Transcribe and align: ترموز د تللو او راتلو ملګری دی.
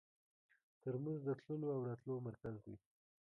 ترموز 0.81 1.19
د 1.25 1.29
تللو 1.41 1.67
او 1.75 1.81
راتلو 1.89 2.15
ملګری 2.25 2.59
دی. 2.65 2.75